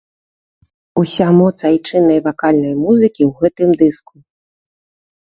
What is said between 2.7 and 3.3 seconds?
музыкі